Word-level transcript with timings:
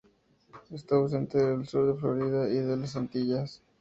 Está 0.71 0.95
ausente 0.95 1.37
del 1.37 1.67
sur 1.67 1.85
de 1.85 1.93
Florida 1.93 2.49
y 2.49 2.55
de 2.55 2.75
las 2.75 2.95
Antillas. 2.95 3.61